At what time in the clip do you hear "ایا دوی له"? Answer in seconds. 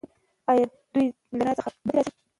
0.49-1.41